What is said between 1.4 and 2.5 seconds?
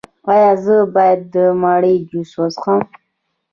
مڼې جوس